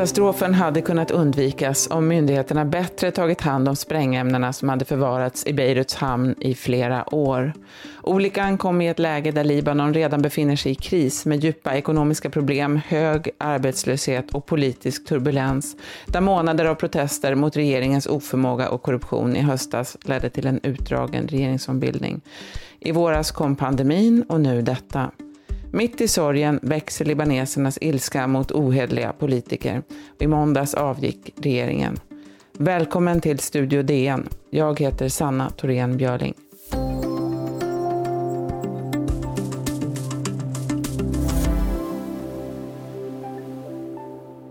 Katastrofen 0.00 0.54
hade 0.54 0.80
kunnat 0.80 1.10
undvikas 1.10 1.88
om 1.90 2.08
myndigheterna 2.08 2.64
bättre 2.64 3.10
tagit 3.10 3.40
hand 3.40 3.68
om 3.68 3.76
sprängämnena 3.76 4.52
som 4.52 4.68
hade 4.68 4.84
förvarats 4.84 5.46
i 5.46 5.52
Beiruts 5.52 5.94
hamn 5.94 6.34
i 6.38 6.54
flera 6.54 7.14
år. 7.14 7.52
Olyckan 8.02 8.58
kom 8.58 8.80
i 8.80 8.88
ett 8.88 8.98
läge 8.98 9.30
där 9.30 9.44
Libanon 9.44 9.94
redan 9.94 10.22
befinner 10.22 10.56
sig 10.56 10.72
i 10.72 10.74
kris 10.74 11.26
med 11.26 11.44
djupa 11.44 11.74
ekonomiska 11.74 12.30
problem, 12.30 12.80
hög 12.86 13.30
arbetslöshet 13.38 14.34
och 14.34 14.46
politisk 14.46 15.06
turbulens, 15.06 15.76
där 16.06 16.20
månader 16.20 16.64
av 16.64 16.74
protester 16.74 17.34
mot 17.34 17.56
regeringens 17.56 18.06
oförmåga 18.06 18.70
och 18.70 18.82
korruption 18.82 19.36
i 19.36 19.40
höstas 19.40 19.96
ledde 20.02 20.30
till 20.30 20.46
en 20.46 20.60
utdragen 20.62 21.28
regeringsombildning. 21.28 22.20
I 22.78 22.92
våras 22.92 23.30
kom 23.30 23.56
pandemin 23.56 24.24
och 24.28 24.40
nu 24.40 24.62
detta. 24.62 25.10
Mitt 25.72 26.00
i 26.00 26.08
sorgen 26.08 26.60
växer 26.62 27.04
libanesernas 27.04 27.78
ilska 27.80 28.26
mot 28.26 28.52
ohederliga 28.52 29.12
politiker. 29.12 29.82
I 30.18 30.26
måndags 30.26 30.74
avgick 30.74 31.34
regeringen. 31.36 31.96
Välkommen 32.58 33.20
till 33.20 33.38
Studio 33.38 33.82
DN. 33.82 34.28
Jag 34.50 34.80
heter 34.80 35.08
Sanna 35.08 35.50
Thorén 35.50 35.96
Björling. 35.96 36.34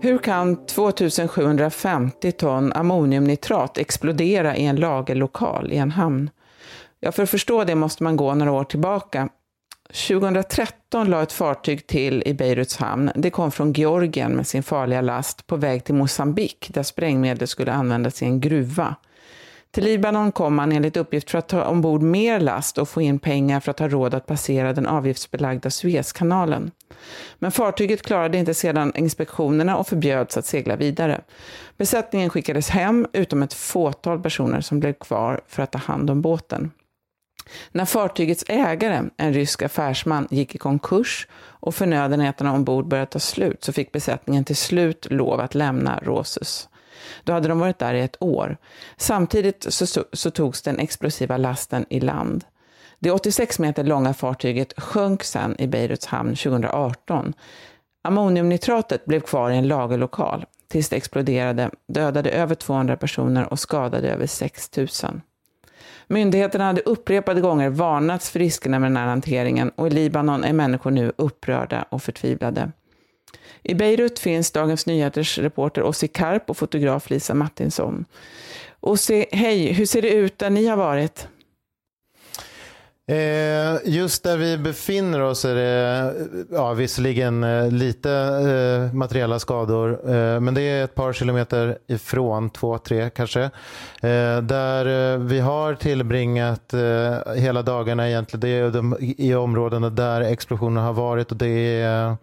Hur 0.00 0.18
kan 0.18 0.66
2750 0.66 2.32
ton 2.32 2.72
ammoniumnitrat 2.72 3.78
explodera 3.78 4.56
i 4.56 4.66
en 4.66 4.76
lagerlokal 4.76 5.72
i 5.72 5.76
en 5.76 5.90
hamn? 5.90 6.30
Ja, 7.00 7.12
för 7.12 7.22
att 7.22 7.30
förstå 7.30 7.64
det 7.64 7.74
måste 7.74 8.02
man 8.02 8.16
gå 8.16 8.34
några 8.34 8.52
år 8.52 8.64
tillbaka 8.64 9.28
2013 9.92 11.10
la 11.10 11.22
ett 11.22 11.32
fartyg 11.32 11.86
till 11.86 12.22
i 12.26 12.34
Beiruts 12.34 12.76
hamn. 12.76 13.10
Det 13.14 13.30
kom 13.30 13.50
från 13.50 13.72
Georgien 13.72 14.32
med 14.32 14.46
sin 14.46 14.62
farliga 14.62 15.00
last 15.00 15.46
på 15.46 15.56
väg 15.56 15.84
till 15.84 15.94
Mosambik 15.94 16.70
där 16.74 16.82
sprängmedel 16.82 17.48
skulle 17.48 17.72
användas 17.72 18.22
i 18.22 18.24
en 18.24 18.40
gruva. 18.40 18.94
Till 19.70 19.84
Libanon 19.84 20.32
kom 20.32 20.54
man 20.54 20.72
enligt 20.72 20.96
uppgift 20.96 21.30
för 21.30 21.38
att 21.38 21.48
ta 21.48 21.64
ombord 21.64 22.02
mer 22.02 22.40
last 22.40 22.78
och 22.78 22.88
få 22.88 23.02
in 23.02 23.18
pengar 23.18 23.60
för 23.60 23.70
att 23.70 23.78
ha 23.78 23.88
råd 23.88 24.14
att 24.14 24.26
passera 24.26 24.72
den 24.72 24.86
avgiftsbelagda 24.86 25.70
Suezkanalen. 25.70 26.70
Men 27.38 27.52
fartyget 27.52 28.02
klarade 28.02 28.38
inte 28.38 28.54
sedan 28.54 28.92
inspektionerna 28.96 29.76
och 29.76 29.86
förbjöds 29.86 30.36
att 30.36 30.46
segla 30.46 30.76
vidare. 30.76 31.20
Besättningen 31.76 32.30
skickades 32.30 32.68
hem 32.68 33.06
utom 33.12 33.42
ett 33.42 33.54
fåtal 33.54 34.22
personer 34.22 34.60
som 34.60 34.80
blev 34.80 34.92
kvar 34.92 35.40
för 35.46 35.62
att 35.62 35.72
ta 35.72 35.78
hand 35.78 36.10
om 36.10 36.20
båten. 36.20 36.70
När 37.72 37.84
fartygets 37.84 38.44
ägare, 38.48 39.02
en 39.16 39.32
rysk 39.32 39.62
affärsman, 39.62 40.28
gick 40.30 40.54
i 40.54 40.58
konkurs 40.58 41.28
och 41.42 41.74
förnödenheterna 41.74 42.52
ombord 42.52 42.88
började 42.88 43.10
ta 43.10 43.18
slut 43.18 43.64
så 43.64 43.72
fick 43.72 43.92
besättningen 43.92 44.44
till 44.44 44.56
slut 44.56 45.06
lov 45.10 45.40
att 45.40 45.54
lämna 45.54 46.00
Rosus. 46.02 46.68
Då 47.24 47.32
hade 47.32 47.48
de 47.48 47.58
varit 47.58 47.78
där 47.78 47.94
i 47.94 48.00
ett 48.00 48.16
år. 48.20 48.56
Samtidigt 48.96 49.66
så, 49.68 50.04
så 50.12 50.30
togs 50.30 50.62
den 50.62 50.78
explosiva 50.78 51.36
lasten 51.36 51.86
i 51.90 52.00
land. 52.00 52.44
Det 52.98 53.10
86 53.10 53.58
meter 53.58 53.84
långa 53.84 54.14
fartyget 54.14 54.80
sjönk 54.80 55.24
sedan 55.24 55.56
i 55.58 55.66
Beiruts 55.66 56.06
hamn 56.06 56.36
2018. 56.36 57.34
Ammoniumnitratet 58.02 59.04
blev 59.04 59.20
kvar 59.20 59.50
i 59.50 59.56
en 59.56 59.68
lagerlokal 59.68 60.46
tills 60.68 60.88
det 60.88 60.96
exploderade, 60.96 61.70
dödade 61.88 62.30
över 62.30 62.54
200 62.54 62.96
personer 62.96 63.52
och 63.52 63.58
skadade 63.58 64.08
över 64.08 64.26
6 64.26 64.76
000. 64.76 64.88
Myndigheterna 66.12 66.64
hade 66.64 66.80
upprepade 66.80 67.40
gånger 67.40 67.70
varnats 67.70 68.30
för 68.30 68.38
riskerna 68.38 68.78
med 68.78 68.90
den 68.90 68.96
här 68.96 69.06
hanteringen 69.06 69.70
och 69.76 69.86
i 69.86 69.90
Libanon 69.90 70.44
är 70.44 70.52
människor 70.52 70.90
nu 70.90 71.12
upprörda 71.16 71.84
och 71.88 72.02
förtvivlade. 72.02 72.72
I 73.62 73.74
Beirut 73.74 74.18
finns 74.18 74.50
Dagens 74.50 74.86
Nyheters 74.86 75.38
reporter 75.38 75.82
Ossi 75.82 76.08
Karp 76.08 76.50
och 76.50 76.56
fotograf 76.56 77.10
Lisa 77.10 77.34
Martinsson. 77.34 78.04
Ossi, 78.80 79.26
hej, 79.32 79.72
hur 79.72 79.86
ser 79.86 80.02
det 80.02 80.10
ut 80.10 80.38
där 80.38 80.50
ni 80.50 80.66
har 80.66 80.76
varit? 80.76 81.28
Eh, 83.10 83.78
just 83.84 84.22
där 84.22 84.36
vi 84.36 84.58
befinner 84.58 85.20
oss 85.20 85.44
är 85.44 85.54
det 85.54 86.14
ja, 86.50 86.72
visserligen 86.72 87.44
eh, 87.44 87.70
lite 87.70 88.10
eh, 88.12 88.94
materiella 88.94 89.38
skador, 89.38 90.10
eh, 90.14 90.40
men 90.40 90.54
det 90.54 90.62
är 90.62 90.84
ett 90.84 90.94
par 90.94 91.12
kilometer 91.12 91.78
ifrån, 91.86 92.50
två, 92.50 92.78
tre 92.78 93.10
kanske. 93.10 93.50
Där 94.42 95.18
vi 95.18 95.40
har 95.40 95.74
tillbringat 95.74 96.74
hela 97.36 97.62
dagarna 97.62 98.08
egentligen, 98.08 98.40
det 98.40 98.48
är 98.48 98.70
de, 98.70 98.96
i 99.00 99.34
områdena 99.34 99.90
där 99.90 100.20
explosionen 100.20 100.84
har 100.84 100.92
varit 100.92 101.30
och 101.30 101.36
det 101.36 101.80
är 101.80 102.16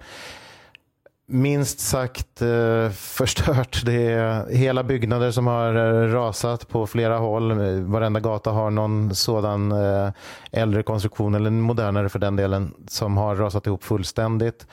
minst 1.27 1.79
sagt 1.79 2.41
eh, 2.41 2.89
förstört. 2.89 3.81
Det 3.85 4.11
är 4.11 4.49
hela 4.49 4.83
byggnader 4.83 5.31
som 5.31 5.47
har 5.47 5.75
eh, 5.75 6.07
rasat 6.13 6.67
på 6.67 6.87
flera 6.87 7.17
håll. 7.17 7.53
Varenda 7.81 8.19
gata 8.19 8.51
har 8.51 8.69
någon 8.69 9.15
sådan 9.15 9.71
eh, 9.71 10.11
äldre 10.51 10.83
konstruktion, 10.83 11.35
eller 11.35 11.51
modernare 11.51 12.09
för 12.09 12.19
den 12.19 12.35
delen, 12.35 12.73
som 12.87 13.17
har 13.17 13.35
rasat 13.35 13.67
ihop 13.67 13.83
fullständigt. 13.83 14.67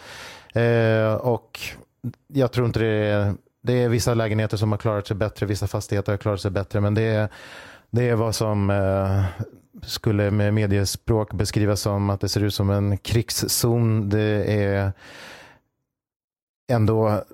Eh, 0.54 1.15
och 1.15 1.60
jag 2.32 2.53
tror 2.53 2.66
inte 2.66 2.81
det 2.81 2.86
är, 2.86 3.34
det 3.62 3.72
är 3.82 3.88
vissa 3.88 4.15
lägenheter 4.15 4.56
som 4.56 4.72
har 4.72 4.78
klarat 4.78 5.06
sig 5.06 5.16
bättre, 5.16 5.47
vissa 5.47 5.66
fastigheter 5.66 6.12
har 6.12 6.16
klarat 6.16 6.41
sig 6.41 6.50
bättre, 6.50 6.81
men 6.81 6.94
det 6.94 7.03
är, 7.03 7.28
det 7.91 8.09
är 8.09 8.15
vad 8.15 8.34
som 8.34 8.71
eh, 8.71 9.25
skulle 9.82 10.31
med 10.31 10.54
mediespråk 10.54 11.32
beskrivas 11.32 11.81
som 11.81 12.10
att 12.10 12.21
det 12.21 12.28
ser 12.28 12.44
ut 12.44 12.54
som 12.54 12.71
en 12.71 12.98
krigszon. 12.98 14.09
Det 14.09 14.44
är 14.44 14.92
ändå 16.69 17.25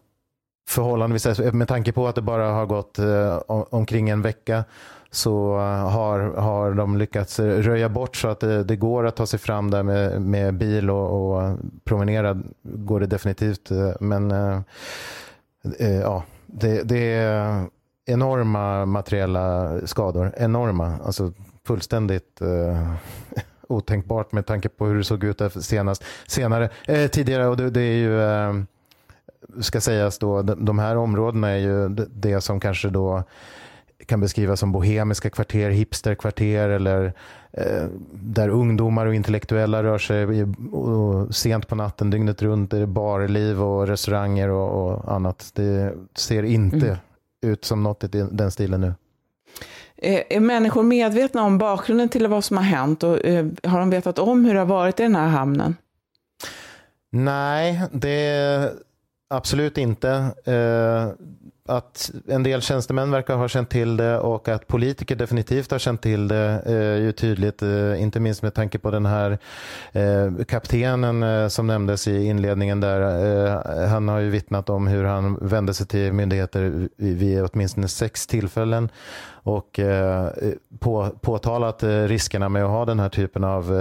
förhållandevis, 0.68 1.38
med 1.52 1.68
tanke 1.68 1.92
på 1.92 2.08
att 2.08 2.14
det 2.14 2.22
bara 2.22 2.52
har 2.52 2.66
gått 2.66 2.98
eh, 2.98 3.40
omkring 3.46 4.08
en 4.08 4.22
vecka 4.22 4.64
så 5.10 5.56
har, 5.90 6.20
har 6.20 6.74
de 6.74 6.96
lyckats 6.98 7.40
röja 7.40 7.88
bort 7.88 8.16
så 8.16 8.28
att 8.28 8.40
det, 8.40 8.64
det 8.64 8.76
går 8.76 9.06
att 9.06 9.16
ta 9.16 9.26
sig 9.26 9.38
fram 9.38 9.70
där 9.70 9.82
med, 9.82 10.22
med 10.22 10.54
bil 10.54 10.90
och, 10.90 11.34
och 11.34 11.58
promenera 11.84 12.42
går 12.62 13.00
det 13.00 13.06
definitivt. 13.06 13.70
Men 14.00 14.30
eh, 14.30 14.60
eh 15.78 16.00
ja, 16.00 16.24
det, 16.46 16.82
det, 16.82 17.12
är 17.14 17.66
enorma 18.06 18.86
materiella 18.86 19.78
skador. 19.86 20.34
Enorma, 20.36 20.98
alltså 21.04 21.32
fullständigt 21.66 22.40
eh, 22.40 22.92
otänkbart 23.68 24.32
med 24.32 24.46
tanke 24.46 24.68
på 24.68 24.86
hur 24.86 24.98
det 24.98 25.04
såg 25.04 25.24
ut 25.24 25.42
senast, 25.60 26.04
senare, 26.26 26.70
eh, 26.86 27.10
tidigare. 27.10 27.46
Och 27.46 27.56
det, 27.56 27.70
det 27.70 27.82
är 27.82 27.96
ju 27.96 28.22
eh, 28.22 28.52
ska 29.60 29.80
sägas 29.80 30.18
då, 30.18 30.42
de 30.42 30.78
här 30.78 30.96
områdena 30.96 31.48
är 31.48 31.58
ju 31.58 31.88
det 32.10 32.40
som 32.40 32.60
kanske 32.60 32.88
då 32.88 33.24
kan 34.06 34.20
beskrivas 34.20 34.60
som 34.60 34.72
bohemiska 34.72 35.30
kvarter, 35.30 35.70
hipsterkvarter 35.70 36.68
eller 36.68 37.12
eh, 37.52 37.86
där 38.12 38.48
ungdomar 38.48 39.06
och 39.06 39.14
intellektuella 39.14 39.82
rör 39.82 39.98
sig 39.98 40.44
och 40.72 41.34
sent 41.34 41.68
på 41.68 41.74
natten, 41.74 42.10
dygnet 42.10 42.42
runt. 42.42 42.70
Det 42.70 42.78
är 42.78 42.86
barliv 42.86 43.62
och 43.62 43.86
restauranger 43.86 44.48
och, 44.48 44.86
och 44.86 45.14
annat. 45.14 45.50
Det 45.54 45.94
ser 46.14 46.42
inte 46.42 46.86
mm. 46.86 46.98
ut 47.42 47.64
som 47.64 47.82
något 47.82 48.04
i 48.04 48.08
den 48.30 48.50
stilen 48.50 48.80
nu. 48.80 48.94
Är 50.02 50.40
människor 50.40 50.82
medvetna 50.82 51.42
om 51.42 51.58
bakgrunden 51.58 52.08
till 52.08 52.26
vad 52.26 52.44
som 52.44 52.56
har 52.56 52.64
hänt 52.64 53.02
och 53.02 53.24
eh, 53.24 53.46
har 53.64 53.80
de 53.80 53.90
vetat 53.90 54.18
om 54.18 54.44
hur 54.44 54.54
det 54.54 54.60
har 54.60 54.66
varit 54.66 55.00
i 55.00 55.02
den 55.02 55.16
här 55.16 55.28
hamnen? 55.28 55.76
Nej, 57.10 57.82
det 57.92 58.72
Absolut 59.32 59.78
inte. 59.78 60.10
Eh, 60.44 61.08
att 61.66 62.10
en 62.28 62.42
del 62.42 62.62
tjänstemän 62.62 63.10
verkar 63.10 63.36
ha 63.36 63.48
känt 63.48 63.70
till 63.70 63.96
det 63.96 64.18
och 64.18 64.48
att 64.48 64.66
politiker 64.66 65.16
definitivt 65.16 65.70
har 65.70 65.78
känt 65.78 66.02
till 66.02 66.28
det 66.28 66.62
eh, 66.66 66.74
är 66.74 66.96
ju 66.96 67.12
tydligt. 67.12 67.62
Eh, 67.62 68.02
inte 68.02 68.20
minst 68.20 68.42
med 68.42 68.54
tanke 68.54 68.78
på 68.78 68.90
den 68.90 69.06
här 69.06 69.38
eh, 69.92 70.44
kaptenen 70.48 71.22
eh, 71.22 71.48
som 71.48 71.66
nämndes 71.66 72.08
i 72.08 72.24
inledningen 72.24 72.80
där. 72.80 73.00
Eh, 73.80 73.88
han 73.88 74.08
har 74.08 74.18
ju 74.18 74.30
vittnat 74.30 74.70
om 74.70 74.86
hur 74.86 75.04
han 75.04 75.38
vände 75.40 75.74
sig 75.74 75.86
till 75.86 76.12
myndigheter 76.12 76.88
vid 76.96 77.44
åtminstone 77.44 77.88
sex 77.88 78.26
tillfällen 78.26 78.88
och 79.42 79.80
på, 80.78 81.08
påtalat 81.20 81.82
riskerna 81.82 82.48
med 82.48 82.64
att 82.64 82.70
ha 82.70 82.84
den 82.84 83.00
här 83.00 83.08
typen 83.08 83.44
av 83.44 83.72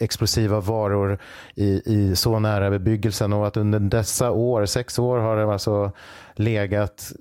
explosiva 0.00 0.60
varor 0.60 1.18
i, 1.54 1.82
i 1.84 2.16
så 2.16 2.38
nära 2.38 2.70
bebyggelsen 2.70 3.32
och 3.32 3.46
att 3.46 3.56
under 3.56 3.80
dessa 3.80 4.30
år, 4.30 4.66
sex 4.66 4.98
år, 4.98 5.18
har 5.18 5.36
det 5.36 5.52
alltså 5.52 5.92
legat 6.34 7.12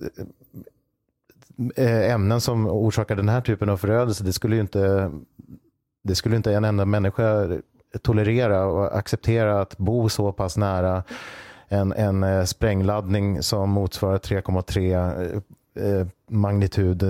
eh, 1.76 2.12
ämnen 2.12 2.42
som 2.42 2.68
orsakar 2.68 3.16
den 3.16 3.30
här 3.30 3.42
typen 3.42 3.70
av 3.70 3.78
förödelse. 3.78 4.24
Det 4.24 4.34
skulle 4.34 4.56
ju 4.56 4.62
inte, 4.62 5.12
det 6.04 6.16
skulle 6.16 6.36
inte 6.36 6.54
en 6.54 6.66
enda 6.66 6.86
människa 6.86 7.48
tolerera 8.02 8.66
och 8.66 8.98
acceptera 8.98 9.62
att 9.62 9.78
bo 9.78 10.10
så 10.10 10.32
pass 10.32 10.58
nära 10.58 11.04
en, 11.68 11.94
en 11.94 12.24
eh, 12.24 12.44
sprängladdning 12.44 13.44
som 13.44 13.70
motsvarar 13.70 14.18
3,3 14.18 15.42
eh, 15.76 16.08
magnitud 16.30 17.04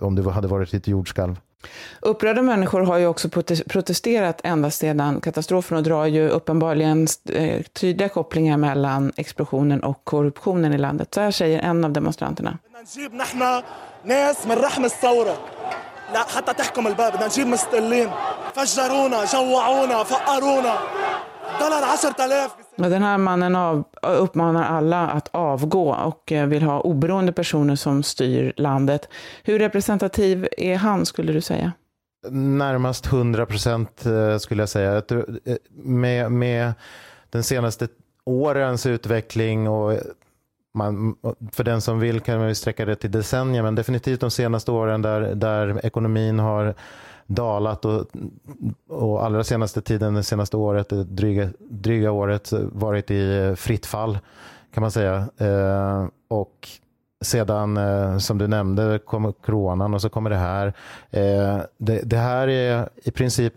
om 0.00 0.14
det 0.14 0.30
hade 0.30 0.48
varit 0.48 0.74
ett 0.74 0.88
jordskalv. 0.88 1.40
Upprörda 2.00 2.42
människor 2.42 2.80
har 2.80 2.98
ju 2.98 3.06
också 3.06 3.28
protesterat 3.68 4.40
ända 4.44 4.70
sedan 4.70 5.20
katastrofen 5.20 5.76
och 5.76 5.82
drar 5.82 6.06
ju 6.06 6.28
uppenbarligen 6.28 7.06
eh, 7.30 7.62
tydliga 7.62 8.08
kopplingar 8.08 8.56
mellan 8.56 9.12
explosionen 9.16 9.82
och 9.82 10.04
korruptionen 10.04 10.74
i 10.74 10.78
landet. 10.78 11.14
Så 11.14 11.20
här 11.20 11.30
säger 11.30 11.58
en 11.58 11.84
av 11.84 11.92
demonstranterna. 11.92 12.58
Den 22.76 23.02
här 23.02 23.18
mannen 23.18 23.56
av, 23.56 23.84
uppmanar 24.02 24.64
alla 24.64 25.08
att 25.08 25.28
avgå 25.32 25.94
och 25.94 26.32
eh, 26.32 26.46
vill 26.46 26.62
ha 26.62 26.80
oberoende 26.80 27.32
personer 27.32 27.76
som 27.76 28.02
styr 28.02 28.52
landet. 28.56 29.08
Hur 29.42 29.58
representativ 29.58 30.48
är 30.58 30.76
han, 30.76 31.06
skulle 31.06 31.32
du 31.32 31.40
säga? 31.40 31.72
Närmast 32.30 33.06
100 33.06 33.46
procent 33.46 34.06
eh, 34.06 34.38
skulle 34.38 34.62
jag 34.62 34.68
säga. 34.68 34.96
Eh, 34.96 35.56
med, 35.70 36.32
med 36.32 36.72
den 37.30 37.42
senaste 37.42 37.88
årens 38.24 38.86
utveckling 38.86 39.68
och 39.68 39.98
man, 40.74 41.16
för 41.52 41.64
den 41.64 41.80
som 41.80 42.00
vill 42.00 42.20
kan 42.20 42.38
man 42.38 42.54
sträcka 42.54 42.84
det 42.84 42.96
till 42.96 43.10
decennier, 43.10 43.62
men 43.62 43.74
definitivt 43.74 44.20
de 44.20 44.30
senaste 44.30 44.70
åren 44.70 45.02
där, 45.02 45.20
där 45.20 45.86
ekonomin 45.86 46.38
har 46.38 46.74
dalat 47.26 47.84
och, 47.84 48.06
och 48.88 49.24
allra 49.24 49.44
senaste 49.44 49.80
tiden, 49.80 50.14
det 50.14 50.22
senaste 50.22 50.56
året, 50.56 50.88
det 50.88 51.04
dryga, 51.04 51.48
dryga 51.58 52.12
året, 52.12 52.52
varit 52.52 53.10
i 53.10 53.38
eh, 53.38 53.54
fritt 53.54 53.86
fall 53.86 54.18
kan 54.74 54.80
man 54.80 54.90
säga. 54.90 55.28
Eh, 55.38 56.06
och 56.28 56.68
sedan, 57.24 57.76
eh, 57.76 58.18
som 58.18 58.38
du 58.38 58.46
nämnde, 58.46 58.98
kommer 59.06 59.32
coronan 59.32 59.94
och 59.94 60.02
så 60.02 60.08
kommer 60.08 60.30
det 60.30 60.36
här. 60.36 60.66
Eh, 61.10 61.60
det, 61.78 62.00
det, 62.04 62.16
här 62.16 62.48
är 62.48 62.88
i 62.96 63.10
princip 63.10 63.54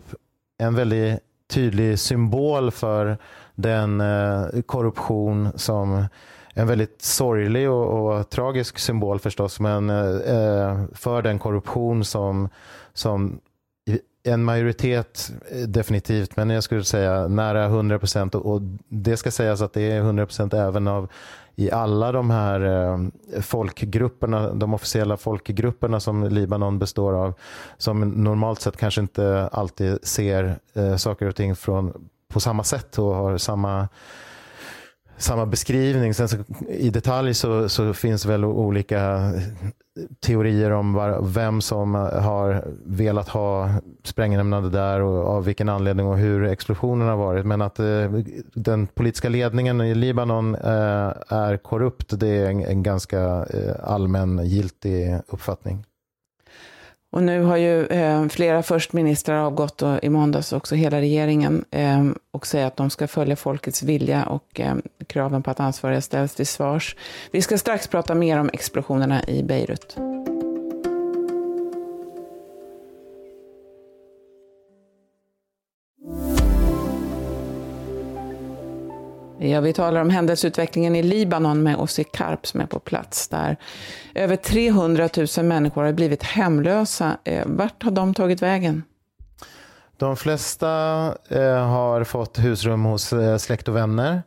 en 0.58 0.74
väldigt 0.74 1.20
tydlig 1.50 1.98
symbol 1.98 2.70
för 2.70 3.18
den 3.54 4.00
eh, 4.00 4.46
korruption 4.66 5.48
som 5.54 6.06
en 6.54 6.66
väldigt 6.66 7.02
sorglig 7.02 7.70
och, 7.70 8.18
och 8.18 8.30
tragisk 8.30 8.78
symbol 8.78 9.18
förstås, 9.18 9.60
men 9.60 9.90
eh, 9.90 10.36
eh 10.36 10.84
för 10.94 11.22
den 11.22 11.38
korruption 11.38 12.04
som, 12.04 12.48
som 12.92 13.40
en 14.22 14.44
majoritet 14.44 15.32
eh, 15.50 15.58
definitivt, 15.58 16.36
men 16.36 16.50
jag 16.50 16.62
skulle 16.62 16.84
säga 16.84 17.28
nära 17.28 17.64
100 17.64 17.98
procent. 17.98 18.34
Och 18.34 18.60
det 18.88 19.16
ska 19.16 19.30
sägas 19.30 19.60
att 19.60 19.72
det 19.72 19.82
är 19.82 19.98
100 19.98 20.26
procent 20.26 20.54
även 20.54 20.88
av 20.88 21.08
i 21.56 21.70
alla 21.70 22.12
de 22.12 22.30
här 22.30 22.60
eh, 22.60 22.98
folkgrupperna, 23.40 24.52
de 24.54 24.74
officiella 24.74 25.16
folkgrupperna 25.16 26.00
som 26.00 26.24
Libanon 26.24 26.78
består 26.78 27.12
av, 27.12 27.34
som 27.78 28.00
normalt 28.00 28.60
sett 28.60 28.76
kanske 28.76 29.00
inte 29.00 29.48
alltid 29.52 29.98
ser 30.02 30.58
eh, 30.74 30.96
saker 30.96 31.26
och 31.28 31.36
ting 31.36 31.56
från, 31.56 32.08
på 32.28 32.40
samma 32.40 32.64
sätt 32.64 32.98
och 32.98 33.14
har 33.14 33.38
samma 33.38 33.88
samma 35.18 35.46
beskrivning. 35.46 36.14
Sen 36.14 36.28
så, 36.28 36.36
I 36.68 36.90
detalj 36.90 37.34
så, 37.34 37.68
så, 37.68 37.94
finns 37.94 38.26
väl 38.26 38.44
olika 38.44 39.32
teorier 40.20 40.70
om 40.70 40.92
var, 40.92 41.18
vem 41.22 41.60
som 41.60 41.94
har 41.94 42.64
velat 42.84 43.28
ha 43.28 43.70
sprängämnena 44.04 44.68
där 44.68 45.00
och 45.00 45.26
av 45.26 45.44
vilken 45.44 45.68
anledning 45.68 46.06
och 46.06 46.18
hur 46.18 46.44
explosionen 46.44 47.08
har 47.08 47.16
varit. 47.16 47.46
Men 47.46 47.62
att 47.62 47.78
eh, 47.78 48.10
den 48.54 48.86
politiska 48.86 49.28
ledningen 49.28 49.80
i 49.80 49.94
Libanon 49.94 50.54
eh, 50.54 51.12
är 51.28 51.56
korrupt, 51.56 52.20
det 52.20 52.28
är 52.28 52.50
en, 52.50 52.64
en 52.64 52.82
ganska 52.82 53.20
eh, 53.50 53.74
allmängiltig 53.82 55.18
uppfattning. 55.28 55.84
Och 57.10 57.22
nu 57.22 57.42
har 57.42 57.56
ju 57.56 57.86
eh, 57.86 58.28
flera 58.28 58.62
förstministrar 58.62 59.36
avgått 59.36 59.82
och 59.82 60.04
i 60.04 60.08
måndags 60.08 60.52
också 60.52 60.74
hela 60.74 61.00
regeringen 61.00 61.64
eh, 61.70 62.04
och 62.30 62.46
säger 62.46 62.66
att 62.66 62.76
de 62.76 62.90
ska 62.90 63.08
följa 63.08 63.36
folkets 63.36 63.82
vilja 63.82 64.24
och 64.24 64.60
eh, 64.60 64.74
kraven 65.06 65.42
på 65.42 65.50
att 65.50 65.60
ansvariga 65.60 66.00
ställs 66.00 66.34
till 66.34 66.46
svars. 66.46 66.96
Vi 67.30 67.42
ska 67.42 67.58
strax 67.58 67.88
prata 67.88 68.14
mer 68.14 68.38
om 68.38 68.50
explosionerna 68.52 69.24
i 69.24 69.42
Beirut. 69.42 69.96
Ja, 79.40 79.60
vi 79.60 79.72
talar 79.72 80.00
om 80.00 80.10
händelseutvecklingen 80.10 80.96
i 80.96 81.02
Libanon 81.02 81.62
med 81.62 81.76
Ossi 81.76 82.04
Karp 82.04 82.46
som 82.46 82.60
är 82.60 82.66
på 82.66 82.78
plats 82.78 83.28
där. 83.28 83.56
Över 84.14 84.36
300 84.36 85.08
000 85.36 85.46
människor 85.46 85.84
har 85.84 85.92
blivit 85.92 86.22
hemlösa. 86.22 87.16
Eh, 87.24 87.42
vart 87.46 87.82
har 87.82 87.90
de 87.90 88.14
tagit 88.14 88.42
vägen? 88.42 88.82
De 89.96 90.16
flesta 90.16 90.68
eh, 91.28 91.66
har 91.68 92.04
fått 92.04 92.38
husrum 92.38 92.84
hos 92.84 93.12
eh, 93.12 93.36
släkt 93.36 93.68
och 93.68 93.76
vänner. 93.76 94.22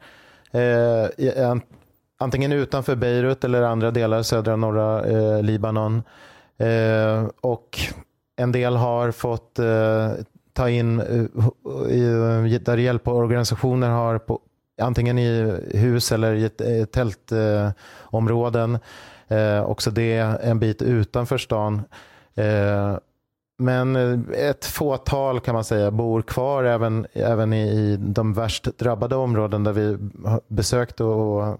Antingen 2.20 2.52
utanför 2.52 2.96
Beirut 2.96 3.44
eller 3.44 3.62
andra 3.62 3.92
delar, 3.92 4.24
södra 4.24 4.54
och 4.54 4.60
norra 4.60 5.02
Libanon. 5.42 6.04
Och 7.42 7.80
en 8.36 8.52
del 8.52 8.76
har 8.76 9.12
fått 9.12 9.60
ta 10.54 10.70
in, 10.70 10.98
där 12.62 12.78
hjälporganisationer 12.78 13.90
har 13.90 14.20
antingen 14.82 15.18
i 15.18 15.60
hus 15.74 16.12
eller 16.12 16.34
i 16.34 16.86
tältområden. 16.86 18.80
Eh, 19.28 19.62
också 19.62 19.92
det 19.92 20.18
en 20.44 20.60
bit 20.60 20.82
utanför 20.82 21.38
stan. 21.38 21.82
Eh, 22.36 22.98
men 23.58 23.96
ett 24.34 24.66
fåtal 24.66 25.40
kan 25.40 25.56
man 25.56 25.64
säga 25.64 25.92
bor 25.92 26.22
kvar 26.22 26.64
även, 26.64 27.08
även 27.14 27.54
i, 27.54 27.70
i 27.70 27.98
de 28.00 28.34
värst 28.34 28.78
drabbade 28.78 29.16
områden 29.16 29.64
där 29.64 29.74
vi 29.74 29.98
besökt 30.48 31.02
och 31.02 31.60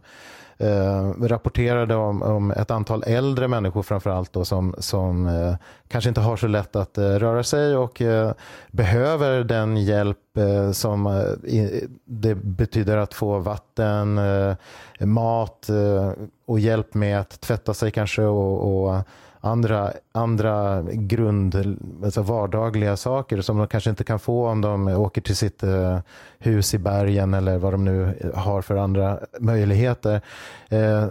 eh, 0.62 1.28
rapporterade 1.28 1.96
om, 1.96 2.22
om, 2.22 2.52
ett 2.52 2.72
antal 2.72 3.04
äldre 3.08 3.48
människor 3.48 3.84
framförallt 3.84 4.34
då, 4.34 4.46
som, 4.46 4.76
som 4.78 5.28
eh, 5.28 5.56
kanske 5.88 6.10
inte 6.10 6.22
har 6.22 6.38
så 6.38 6.48
lätt 6.48 6.76
att 6.76 6.98
eh, 6.98 7.04
röra 7.04 7.44
sig 7.44 7.76
och 7.76 8.02
eh, 8.02 8.34
behöver 8.72 9.44
den 9.44 9.78
hjälp 9.78 10.38
eh, 10.38 10.72
som 10.72 11.08
eh, 11.08 11.64
det 12.06 12.36
betyder 12.36 12.98
att 12.98 13.14
få 13.14 13.40
vatten, 13.40 14.18
eh, 14.18 14.56
mat 15.00 15.70
eh, 15.70 16.12
och 16.46 16.60
hjälp 16.60 16.94
med 16.94 17.20
att 17.20 17.42
tvätta 17.42 17.74
sig 17.74 17.92
kanske 17.92 18.24
och, 18.24 18.86
och 18.86 19.02
andra, 19.42 19.94
andra 20.12 20.82
grund, 20.84 21.78
alltså 22.04 22.22
vardagliga 22.22 22.98
saker 22.98 23.42
som 23.42 23.58
de 23.58 23.68
kanske 23.68 23.90
inte 23.90 24.04
kan 24.04 24.20
få 24.20 24.48
om 24.48 24.62
de 24.62 24.88
åker 24.88 25.22
till 25.22 25.36
sitt 25.36 25.64
eh, 25.64 26.00
hus 26.40 26.74
i 26.74 26.78
bergen 26.78 27.34
eller 27.34 27.58
vad 27.58 27.74
de 27.74 27.86
nu 27.86 28.32
har 28.36 28.62
för 28.62 28.76
andra 28.76 29.20
möjligheter. 29.40 30.22
Eh, 30.70 31.08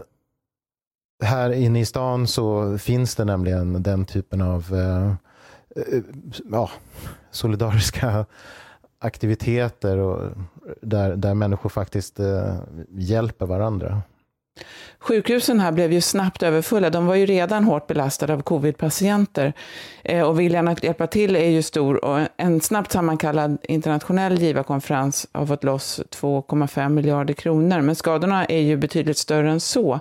här 1.25 1.51
inne 1.51 1.81
i 1.81 1.85
stan 1.85 2.27
så 2.27 2.79
finns 2.79 3.17
det 3.17 3.25
nämligen 3.25 3.83
den 3.83 4.05
typen 4.05 4.41
av 4.41 4.75
eh, 4.75 5.13
ja, 6.51 6.71
solidariska 7.31 8.27
aktiviteter 8.99 9.99
och 9.99 10.31
där, 10.83 11.17
där 11.17 11.35
människor 11.35 11.71
faktiskt 11.71 12.21
eh, 12.21 12.55
hjälper 12.89 13.47
varandra. 13.47 14.03
Sjukhusen 14.99 15.61
här 15.61 15.73
blev 15.73 15.93
ju 15.93 16.01
snabbt 16.01 16.43
överfulla. 16.43 16.91
De 16.91 17.07
var 17.07 17.15
ju 17.15 17.27
redan 17.27 17.65
hårt 17.65 17.87
belastade 17.87 18.35
av 18.35 18.43
covid-patienter. 18.43 19.53
Eh, 20.05 20.23
och 20.23 20.41
viljan 20.41 20.69
att 20.69 20.85
hjälpa 20.85 21.07
till 21.07 21.37
är 21.37 21.49
ju 21.49 21.63
stor. 21.63 22.05
Och 22.05 22.21
en 22.37 22.61
snabbt 22.61 22.93
sammankallad 22.93 23.59
internationell 23.63 24.39
givarkonferens 24.39 25.27
har 25.33 25.47
fått 25.47 25.65
loss 25.65 26.01
2,5 26.11 26.89
miljarder 26.89 27.35
kronor. 27.35 27.81
Men 27.81 27.95
skadorna 27.95 28.45
är 28.45 28.61
ju 28.61 28.77
betydligt 28.77 29.19
större 29.19 29.51
än 29.51 29.61
så. 29.61 30.01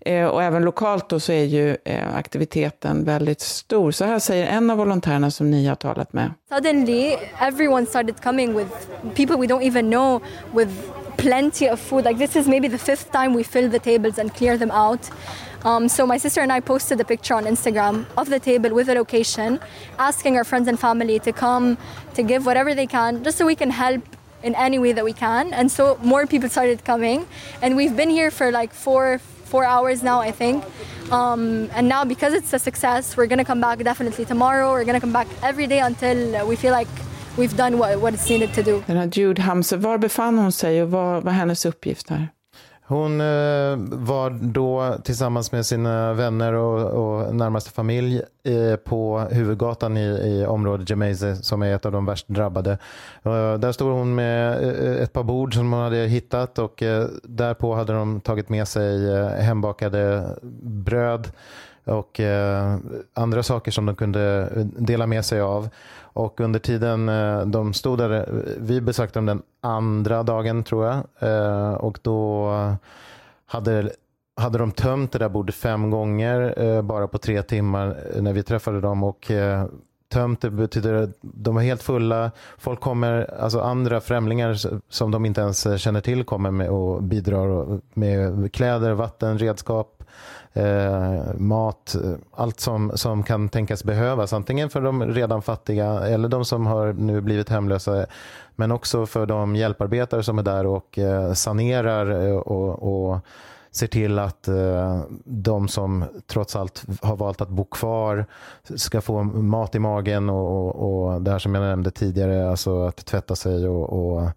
Eh, 0.00 0.26
och 0.26 0.42
även 0.42 0.62
lokalt 0.62 1.08
då 1.08 1.20
så 1.20 1.32
är 1.32 1.44
ju 1.44 1.76
eh, 1.84 2.16
aktiviteten 2.16 3.04
väldigt 3.04 3.40
stor. 3.40 3.90
Så 3.90 4.04
här 4.04 4.18
säger 4.18 4.46
en 4.46 4.70
av 4.70 4.78
volontärerna 4.78 5.30
som 5.30 5.50
ni 5.50 5.66
har 5.66 5.76
talat 5.76 6.12
med. 6.12 6.30
Suddenly 6.48 7.16
everyone 7.40 7.86
started 7.86 8.22
coming 8.22 8.56
with 8.56 8.70
people 9.14 9.36
we 9.36 9.46
don't 9.46 9.62
even 9.62 9.90
know 9.90 10.22
with 10.54 10.70
plenty 11.16 11.68
of 11.70 11.80
food. 11.80 12.04
Like 12.04 12.26
this 12.26 12.36
is 12.36 12.46
maybe 12.46 12.68
the 12.68 12.78
fifth 12.78 13.12
time 13.12 13.36
we 13.36 13.44
fill 13.44 13.70
the 13.70 13.78
tables 13.78 14.18
and 14.18 14.34
clear 14.34 14.58
them 14.58 14.70
out. 14.70 15.10
Um, 15.64 15.88
so 15.88 16.06
my 16.06 16.18
sister 16.18 16.40
and 16.40 16.52
I 16.52 16.60
posted 16.60 17.00
a 17.00 17.04
picture 17.04 17.34
on 17.34 17.44
Instagram 17.44 18.06
of 18.16 18.30
the 18.30 18.40
table 18.40 18.70
with 18.70 18.88
a 18.88 18.94
location, 18.94 19.58
asking 19.98 20.38
our 20.38 20.44
friends 20.44 20.68
and 20.68 20.80
family 20.80 21.18
to 21.18 21.32
come 21.32 21.76
to 22.14 22.22
give 22.22 22.46
whatever 22.46 22.74
they 22.74 22.86
can, 22.86 23.22
just 23.22 23.36
so 23.36 23.44
we 23.46 23.54
can 23.54 23.70
help 23.70 24.02
in 24.42 24.54
any 24.54 24.78
way 24.78 24.92
that 24.92 25.04
we 25.04 25.12
can. 25.12 25.52
And 25.52 25.70
so 25.70 25.98
more 26.02 26.26
people 26.26 26.48
started 26.48 26.84
coming, 26.84 27.26
and 27.60 27.76
we've 27.76 27.94
been 27.94 28.08
here 28.08 28.30
for 28.30 28.50
like 28.50 28.72
four 28.72 29.20
four 29.50 29.64
hours 29.64 30.02
now, 30.02 30.18
I 30.20 30.32
think. 30.32 30.64
Um, 31.12 31.68
and 31.76 31.88
now 31.88 32.04
because 32.04 32.32
it's 32.38 32.52
a 32.52 32.58
success, 32.58 33.16
we're 33.16 33.26
gonna 33.26 33.44
come 33.44 33.60
back 33.60 33.78
definitely 33.84 34.24
tomorrow. 34.24 34.72
We're 34.72 34.84
gonna 34.84 35.00
come 35.00 35.12
back 35.12 35.26
every 35.42 35.66
day 35.66 35.80
until 35.80 36.46
we 36.48 36.56
feel 36.56 36.72
like 36.72 36.88
we've 37.36 37.56
done 37.56 37.78
what, 37.78 38.00
what 38.00 38.14
it's 38.14 38.28
needed 38.30 38.54
to 38.54 38.62
do. 38.62 38.82
Den 38.86 38.96
här 38.96 39.10
Jude 39.12 39.42
Hamse, 39.42 39.76
var 39.76 39.98
befann 39.98 40.38
hon 40.38 40.52
sig 40.52 40.82
och 40.82 40.90
vad 40.90 41.22
var 41.24 41.32
hennes 41.32 41.66
uppgift 41.66 42.10
här? 42.10 42.28
Hon 42.90 43.20
eh, 43.20 43.76
var 43.90 44.30
då 44.30 44.96
tillsammans 45.04 45.52
med 45.52 45.66
sina 45.66 46.12
vänner 46.12 46.52
och, 46.52 46.80
och 46.80 47.34
närmaste 47.34 47.70
familj 47.70 48.22
eh, 48.44 48.76
på 48.76 49.18
huvudgatan 49.30 49.96
i, 49.96 50.06
i 50.06 50.46
området 50.46 50.90
Jemaise 50.90 51.36
som 51.36 51.62
är 51.62 51.74
ett 51.74 51.86
av 51.86 51.92
de 51.92 52.06
värst 52.06 52.28
drabbade. 52.28 52.70
Eh, 53.22 53.54
där 53.54 53.72
stod 53.72 53.92
hon 53.92 54.14
med 54.14 54.62
eh, 54.62 55.02
ett 55.02 55.12
par 55.12 55.22
bord 55.22 55.54
som 55.54 55.72
hon 55.72 55.82
hade 55.82 55.96
hittat 55.96 56.58
och 56.58 56.82
eh, 56.82 57.06
därpå 57.22 57.74
hade 57.74 57.92
de 57.92 58.20
tagit 58.20 58.48
med 58.48 58.68
sig 58.68 59.14
eh, 59.14 59.28
hembakade 59.28 60.30
bröd 60.62 61.28
och 61.84 62.20
eh, 62.20 62.76
andra 63.14 63.42
saker 63.42 63.70
som 63.70 63.86
de 63.86 63.96
kunde 63.96 64.50
eh, 64.56 64.64
dela 64.64 65.06
med 65.06 65.24
sig 65.24 65.40
av. 65.40 65.68
Och 66.00 66.40
under 66.40 66.58
tiden 66.58 67.08
eh, 67.08 67.46
de 67.46 67.74
stod 67.74 67.98
där, 67.98 68.26
vi 68.58 68.80
besökte 68.80 69.18
dem 69.18 69.26
den 69.26 69.42
andra 69.60 70.22
dagen 70.22 70.64
tror 70.64 70.86
jag. 70.86 71.00
Och 71.84 71.98
då 72.02 72.50
hade, 73.46 73.90
hade 74.36 74.58
de 74.58 74.72
tömt 74.72 75.12
det 75.12 75.18
där 75.18 75.28
bordet 75.28 75.54
fem 75.54 75.90
gånger 75.90 76.82
bara 76.82 77.08
på 77.08 77.18
tre 77.18 77.42
timmar 77.42 77.96
när 78.20 78.32
vi 78.32 78.42
träffade 78.42 78.80
dem. 78.80 79.04
Och 79.04 79.30
tömt 80.12 80.40
det 80.40 80.50
betyder 80.50 80.94
att 80.94 81.10
de 81.20 81.56
är 81.56 81.60
helt 81.60 81.82
fulla. 81.82 82.30
Folk 82.58 82.80
kommer, 82.80 83.34
alltså 83.40 83.60
andra 83.60 84.00
främlingar 84.00 84.56
som 84.88 85.10
de 85.10 85.26
inte 85.26 85.40
ens 85.40 85.80
känner 85.80 86.00
till 86.00 86.24
kommer 86.24 86.50
med 86.50 86.70
och 86.70 87.02
bidrar 87.02 87.80
med 87.94 88.52
kläder, 88.52 88.92
vatten, 88.92 89.38
redskap 89.38 89.99
eh, 90.52 91.34
mat, 91.34 91.94
eh, 91.94 92.12
allt 92.30 92.60
som, 92.60 92.92
som 92.94 93.22
kan 93.22 93.48
tänkas 93.48 93.84
behövas. 93.84 94.32
Antingen 94.32 94.70
för 94.70 94.80
de 94.80 95.04
redan 95.04 95.42
fattiga 95.42 95.86
eller 95.86 96.28
de 96.28 96.44
som 96.44 96.66
har 96.66 96.92
nu 96.92 97.20
blivit 97.20 97.48
hemlösa. 97.48 98.06
Men 98.56 98.72
också 98.72 99.06
för 99.06 99.26
de 99.26 99.56
hjälparbetare 99.56 100.22
som 100.22 100.38
är 100.38 100.42
där 100.42 100.66
och 100.66 100.98
eh, 100.98 101.32
sanerar 101.32 102.26
eh, 102.26 102.36
och, 102.36 103.12
och 103.12 103.18
ser 103.72 103.86
till 103.86 104.18
att 104.18 104.48
eh, 104.48 105.00
de 105.24 105.68
som 105.68 106.04
trots 106.26 106.56
allt 106.56 106.84
har 107.02 107.16
valt 107.16 107.40
att 107.40 107.48
bo 107.48 107.64
kvar 107.64 108.26
ska 108.76 109.00
få 109.00 109.22
mat 109.22 109.74
i 109.74 109.78
magen 109.78 110.30
och, 110.30 110.50
och, 110.50 111.12
och 111.12 111.22
det 111.22 111.30
här 111.30 111.38
som 111.38 111.54
jag 111.54 111.62
nämnde 111.62 111.90
tidigare, 111.90 112.50
alltså 112.50 112.82
att 112.82 112.96
tvätta 112.96 113.36
sig 113.36 113.68
och, 113.68 114.12
och 114.12 114.30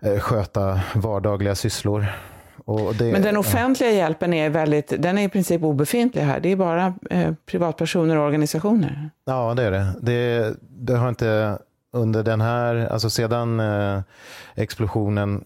eh, 0.00 0.18
sköta 0.18 0.80
vardagliga 0.94 1.54
sysslor. 1.54 2.06
Det, 2.98 3.12
Men 3.12 3.22
den 3.22 3.36
offentliga 3.36 3.90
ja. 3.90 3.96
hjälpen 3.96 4.34
är, 4.34 4.50
väldigt, 4.50 4.92
den 4.98 5.18
är 5.18 5.22
i 5.22 5.28
princip 5.28 5.62
obefintlig 5.62 6.22
här. 6.22 6.40
Det 6.40 6.48
är 6.48 6.56
bara 6.56 6.94
eh, 7.10 7.32
privatpersoner 7.46 8.18
och 8.18 8.24
organisationer. 8.24 9.10
Ja, 9.24 9.54
det 9.54 9.62
är 9.62 9.70
det. 9.70 9.86
Det, 10.00 10.54
det 10.60 10.96
har 10.96 11.08
inte 11.08 11.58
under 11.92 12.22
den 12.22 12.40
här, 12.40 12.88
alltså 12.92 13.10
sedan 13.10 13.60
eh, 13.60 14.00
explosionen 14.54 15.44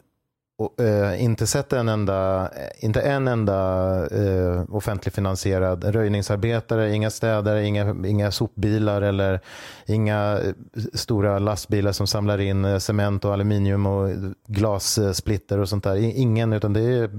och, 0.58 0.80
eh, 0.80 1.22
inte 1.22 1.46
sett 1.46 1.72
en 1.72 1.88
enda, 1.88 2.50
inte 2.78 3.00
en 3.00 3.28
enda 3.28 3.92
eh, 4.06 4.64
offentligfinansierad 4.68 5.84
röjningsarbetare, 5.84 6.94
inga 6.94 7.10
städare, 7.10 7.64
inga, 7.66 7.96
inga 8.06 8.30
sopbilar 8.30 9.02
eller 9.02 9.40
inga 9.86 10.38
eh, 10.38 10.82
stora 10.94 11.38
lastbilar 11.38 11.92
som 11.92 12.06
samlar 12.06 12.38
in 12.38 12.64
eh, 12.64 12.78
cement 12.78 13.24
och 13.24 13.32
aluminium 13.32 13.86
och 13.86 14.10
glassplitter 14.46 15.58
och 15.58 15.68
sånt 15.68 15.84
där. 15.84 15.96
Ingen, 15.96 16.52
utan 16.52 16.72
det 16.72 16.80
är 16.80 17.10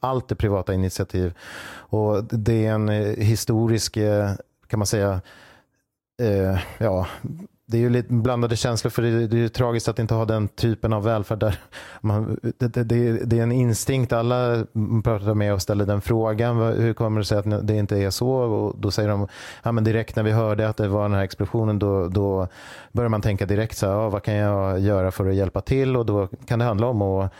allt 0.00 0.30
är 0.30 0.36
privata 0.36 0.74
initiativ. 0.74 1.34
Och 1.88 2.24
det 2.24 2.66
är 2.66 2.72
en 2.72 2.88
eh, 2.88 3.16
historisk, 3.16 3.98
kan 4.66 4.78
man 4.78 4.86
säga, 4.86 5.20
eh, 6.22 6.58
ja, 6.78 7.06
det 7.68 7.76
är 7.76 7.80
ju 7.80 7.90
lite 7.90 8.12
blandade 8.12 8.56
känslor 8.56 8.90
för 8.90 9.02
det, 9.02 9.26
det 9.26 9.36
är 9.36 9.40
ju 9.40 9.48
tragiskt 9.48 9.88
att 9.88 9.98
inte 9.98 10.14
ha 10.14 10.24
den 10.24 10.48
typen 10.48 10.92
av 10.92 11.04
välfärd 11.04 11.38
där 11.38 11.58
man, 12.00 12.40
det, 12.58 12.68
det, 12.68 12.84
det, 13.24 13.38
är 13.38 13.42
en 13.42 13.52
instinkt. 13.52 14.12
Alla 14.12 14.66
pratar 15.04 15.34
med 15.34 15.54
och 15.54 15.62
ställer 15.62 15.86
den 15.86 16.00
frågan. 16.00 16.56
Hur 16.56 16.94
kommer 16.94 17.20
det 17.20 17.24
sig 17.24 17.38
att 17.38 17.66
det 17.66 17.76
inte 17.76 17.96
är 17.96 18.10
så? 18.10 18.30
Och 18.30 18.76
då 18.78 18.90
säger 18.90 19.08
de, 19.08 19.28
ja, 19.62 19.72
men 19.72 19.84
direkt 19.84 20.16
när 20.16 20.22
vi 20.22 20.30
hörde 20.30 20.68
att 20.68 20.76
det 20.76 20.88
var 20.88 21.02
den 21.02 21.14
här 21.14 21.22
explosionen 21.22 21.78
då, 21.78 22.08
då 22.08 22.48
börjar 22.92 23.08
man 23.08 23.22
tänka 23.22 23.46
direkt 23.46 23.76
så 23.76 23.86
här, 23.86 23.92
ja, 23.92 24.08
vad 24.08 24.22
kan 24.22 24.34
jag 24.34 24.80
göra 24.80 25.10
för 25.10 25.28
att 25.28 25.34
hjälpa 25.34 25.60
till? 25.60 25.96
Och 25.96 26.06
då 26.06 26.28
kan 26.46 26.58
det 26.58 26.64
handla 26.64 26.86
om 26.86 27.02
att 27.02 27.32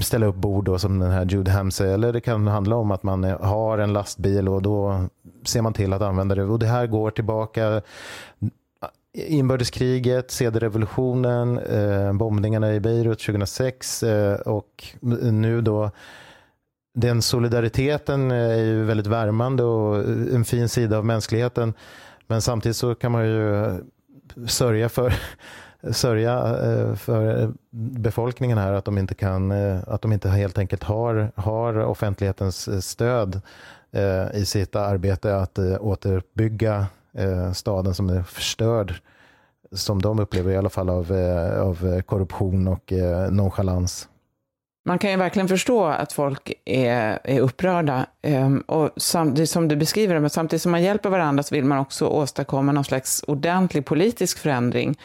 ställa 0.00 0.26
upp 0.26 0.36
bord 0.36 0.64
då, 0.64 0.78
som 0.78 0.98
den 0.98 1.10
här 1.10 1.24
Jude 1.24 1.50
Hamsey. 1.50 1.88
Eller 1.88 2.12
det 2.12 2.20
kan 2.20 2.46
handla 2.46 2.76
om 2.76 2.90
att 2.90 3.02
man 3.02 3.24
har 3.24 3.78
en 3.78 3.92
lastbil 3.92 4.48
och 4.48 4.62
då 4.62 5.06
ser 5.44 5.62
man 5.62 5.72
till 5.72 5.92
att 5.92 6.02
använda 6.02 6.34
det. 6.34 6.44
Och 6.44 6.58
det 6.58 6.66
här 6.66 6.86
går 6.86 7.10
tillbaka 7.10 7.82
inbördeskriget, 9.16 10.30
CD-revolutionen, 10.30 11.58
eh, 11.58 12.12
bombningarna 12.12 12.74
i 12.74 12.80
Beirut 12.80 13.18
2006 13.20 14.02
eh, 14.02 14.34
och 14.34 14.84
nu 15.32 15.60
då 15.60 15.90
den 16.94 17.22
solidariteten 17.22 18.30
är 18.30 18.56
ju 18.56 18.84
väldigt 18.84 19.06
värmande 19.06 19.62
och 19.62 19.96
en 20.34 20.44
fin 20.44 20.68
sida 20.68 20.98
av 20.98 21.04
mänskligheten. 21.04 21.74
Men 22.26 22.42
samtidigt 22.42 22.76
så 22.76 22.94
kan 22.94 23.12
man 23.12 23.26
ju 23.26 23.66
sörja 24.46 24.88
för, 24.88 25.14
sörja 25.90 26.38
eh, 26.38 26.94
för 26.94 27.52
befolkningen 27.70 28.58
här 28.58 28.72
att 28.72 28.84
de 28.84 28.98
inte 28.98 29.14
kan, 29.14 29.50
eh, 29.50 29.78
att 29.86 30.02
de 30.02 30.12
inte 30.12 30.28
helt 30.28 30.58
enkelt 30.58 30.82
har, 30.82 31.32
har 31.34 31.78
offentlighetens 31.78 32.86
stöd 32.88 33.40
eh, 33.92 34.26
i 34.34 34.44
sitt 34.44 34.76
arbete 34.76 35.36
att 35.36 35.58
återuppbygga 35.58 36.86
eh, 37.18 37.52
staden 37.52 37.94
som 37.94 38.08
är 38.08 38.22
förstörd, 38.22 38.94
som 39.72 40.02
de 40.02 40.18
upplever 40.18 40.52
i 40.52 40.56
alla 40.56 40.70
fall 40.70 40.90
av, 40.90 41.12
eh, 41.12 41.62
av 41.62 42.02
korruption 42.02 42.68
och 42.68 42.92
eh, 42.92 43.30
nonchalans. 43.30 44.08
Man 44.86 44.98
kan 44.98 45.10
ju 45.10 45.16
verkligen 45.16 45.48
förstå 45.48 45.84
att 45.84 46.12
folk 46.12 46.52
är, 46.64 47.18
är 47.24 47.40
upprörda. 47.40 48.06
Ehm, 48.22 48.60
och 48.60 48.90
samtidigt 48.96 49.50
som 49.50 49.68
du 49.68 49.76
beskriver 49.76 50.14
det, 50.14 50.20
men 50.20 50.30
samtidigt 50.30 50.62
som 50.62 50.72
man 50.72 50.82
hjälper 50.82 51.10
varandra 51.10 51.42
så 51.42 51.54
vill 51.54 51.64
man 51.64 51.78
också 51.78 52.06
åstadkomma 52.06 52.72
någon 52.72 52.84
slags 52.84 53.24
ordentlig 53.26 53.84
politisk 53.84 54.38
förändring. 54.38 54.98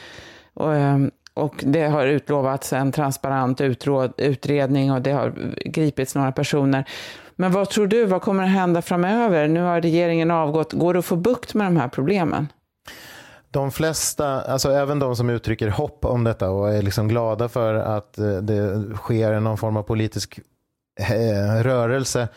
Och, 0.53 0.75
ehm, 0.75 1.11
och 1.33 1.55
det 1.65 1.87
har 1.87 2.05
utlovats 2.05 2.73
en 2.73 2.91
transparent 2.91 3.61
utråd, 3.61 4.13
utredning 4.17 4.91
och 4.91 5.01
det 5.01 5.11
har 5.11 5.55
gripits 5.65 6.15
några 6.15 6.31
personer. 6.31 6.85
Men 7.41 7.51
vad 7.51 7.69
tror 7.69 7.87
du, 7.87 8.05
vad 8.05 8.21
kommer 8.21 8.43
att 8.43 8.49
hända 8.49 8.81
framöver? 8.81 9.47
Nu 9.47 9.61
har 9.61 9.81
regeringen 9.81 10.31
avgått. 10.31 10.73
Går 10.73 10.93
det 10.93 10.99
att 10.99 11.05
få 11.05 11.15
bukt 11.15 11.53
med 11.53 11.67
de 11.67 11.77
här 11.77 11.87
problemen? 11.87 12.47
De 13.51 13.71
flesta, 13.71 14.41
alltså 14.41 14.71
även 14.71 14.99
de 14.99 15.15
som 15.15 15.29
uttrycker 15.29 15.67
hopp 15.67 16.05
om 16.05 16.23
detta 16.23 16.49
och 16.49 16.73
är 16.73 16.81
liksom 16.81 17.07
glada 17.07 17.49
för 17.49 17.73
att 17.73 18.17
eh, 18.17 18.33
det 18.33 18.83
sker 18.95 19.39
någon 19.39 19.57
form 19.57 19.77
av 19.77 19.83
politisk 19.83 20.39
eh, 20.99 21.63
rörelse, 21.63 22.27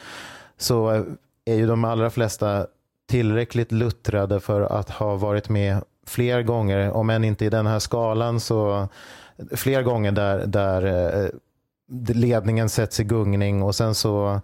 så 0.58 1.04
är 1.44 1.54
ju 1.54 1.66
de 1.66 1.84
allra 1.84 2.10
flesta 2.10 2.66
tillräckligt 3.08 3.72
luttrade 3.72 4.40
för 4.40 4.60
att 4.60 4.90
ha 4.90 5.16
varit 5.16 5.48
med 5.48 5.82
fler 6.06 6.42
gånger, 6.42 6.90
om 6.90 7.10
än 7.10 7.24
inte 7.24 7.44
i 7.44 7.50
den 7.50 7.66
här 7.66 7.78
skalan, 7.78 8.40
så 8.40 8.88
fler 9.50 9.82
gånger 9.82 10.12
där, 10.12 10.46
där 10.46 10.84
eh, 10.84 11.28
ledningen 12.14 12.68
sätts 12.68 13.00
i 13.00 13.04
gungning 13.04 13.62
och 13.62 13.74
sen 13.74 13.94
så 13.94 14.40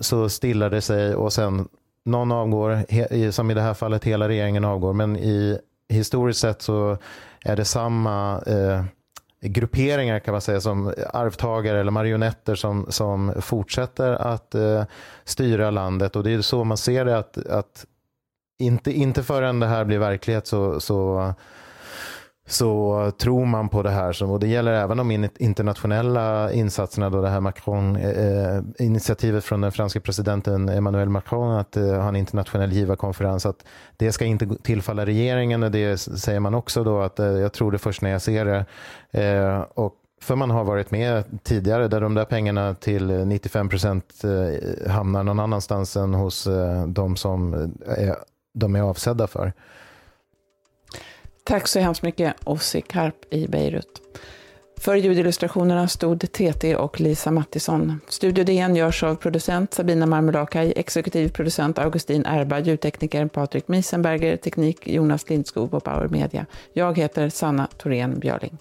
så 0.00 0.28
stillar 0.28 0.70
det 0.70 0.80
sig 0.80 1.14
och 1.14 1.32
sen 1.32 1.68
någon 2.04 2.32
avgår, 2.32 3.30
som 3.30 3.50
i 3.50 3.54
det 3.54 3.60
här 3.60 3.74
fallet 3.74 4.04
hela 4.04 4.28
regeringen 4.28 4.64
avgår, 4.64 4.92
men 4.92 5.16
i 5.16 5.58
historiskt 5.88 6.40
sett 6.40 6.62
så 6.62 6.98
är 7.44 7.56
det 7.56 7.64
samma 7.64 8.42
eh, 8.46 8.84
grupperingar 9.40 10.18
kan 10.18 10.32
man 10.32 10.40
säga 10.40 10.60
som 10.60 10.94
arvtagare 11.12 11.80
eller 11.80 11.90
marionetter 11.90 12.54
som, 12.54 12.86
som 12.88 13.34
fortsätter 13.40 14.12
att 14.12 14.54
eh, 14.54 14.84
styra 15.24 15.70
landet. 15.70 16.16
Och 16.16 16.24
det 16.24 16.30
är 16.30 16.40
så 16.40 16.64
man 16.64 16.76
ser 16.76 17.04
det 17.04 17.18
att, 17.18 17.46
att 17.46 17.86
inte, 18.58 18.92
inte 18.92 19.22
förrän 19.22 19.60
det 19.60 19.66
här 19.66 19.84
blir 19.84 19.98
verklighet 19.98 20.46
så, 20.46 20.80
så 20.80 21.32
så 22.46 23.12
tror 23.18 23.46
man 23.46 23.68
på 23.68 23.82
det 23.82 23.90
här. 23.90 24.22
Och 24.22 24.40
det 24.40 24.46
gäller 24.46 24.72
även 24.72 24.96
de 24.96 25.28
internationella 25.38 26.52
insatserna. 26.52 27.10
Då 27.10 27.22
det 27.22 27.28
här 27.28 27.40
Macron, 27.40 27.96
eh, 27.96 28.60
initiativet 28.78 29.44
från 29.44 29.60
den 29.60 29.72
franske 29.72 30.00
presidenten 30.00 30.68
Emmanuel 30.68 31.08
Macron 31.08 31.58
att 31.58 31.76
eh, 31.76 31.86
ha 31.86 32.08
en 32.08 32.16
internationell 32.16 32.72
givarkonferens. 32.72 33.46
Att 33.46 33.64
det 33.96 34.12
ska 34.12 34.24
inte 34.24 34.56
tillfalla 34.62 35.06
regeringen. 35.06 35.62
Och 35.62 35.70
det 35.70 35.98
säger 35.98 36.40
man 36.40 36.54
också 36.54 36.84
då 36.84 37.00
att 37.00 37.18
eh, 37.18 37.26
jag 37.26 37.52
tror 37.52 37.72
det 37.72 37.78
först 37.78 38.02
när 38.02 38.10
jag 38.10 38.22
ser 38.22 38.44
det. 38.44 38.64
Eh, 39.10 39.60
och 39.74 39.94
för 40.24 40.36
man 40.36 40.50
har 40.50 40.64
varit 40.64 40.90
med 40.90 41.24
tidigare 41.42 41.88
där 41.88 42.00
de 42.00 42.14
där 42.14 42.24
pengarna 42.24 42.74
till 42.74 43.06
95 43.06 43.68
procent 43.68 44.24
eh, 44.24 44.90
hamnar 44.90 45.22
någon 45.22 45.40
annanstans 45.40 45.96
än 45.96 46.14
hos 46.14 46.46
eh, 46.46 46.86
de 46.86 47.16
som 47.16 47.54
eh, 47.54 48.08
är, 48.08 48.16
de 48.54 48.76
är 48.76 48.80
avsedda 48.80 49.26
för. 49.26 49.52
Tack 51.46 51.68
så 51.68 51.80
hemskt 51.80 52.02
mycket, 52.02 52.34
Ossi 52.44 52.80
Karp 52.80 53.14
i 53.30 53.48
Beirut. 53.48 54.02
För 54.80 54.96
ljudillustrationerna 54.96 55.88
stod 55.88 56.32
TT 56.32 56.76
och 56.76 57.00
Lisa 57.00 57.30
Mattisson. 57.30 58.00
Studio 58.08 58.44
DN 58.44 58.76
görs 58.76 59.02
av 59.02 59.14
producent 59.14 59.74
Sabina 59.74 60.06
Marmelakai, 60.06 60.72
exekutiv 60.76 61.28
producent 61.28 61.78
Augustin 61.78 62.26
Erba, 62.26 62.58
ljudtekniker 62.58 63.26
Patrik 63.26 63.68
Miesenberger, 63.68 64.36
teknik 64.36 64.88
Jonas 64.88 65.30
Lindskog 65.30 65.74
och 65.74 65.84
Power 65.84 66.08
Media. 66.08 66.46
Jag 66.72 66.98
heter 66.98 67.28
Sanna 67.28 67.68
Thorén 67.78 68.18
Björling. 68.18 68.58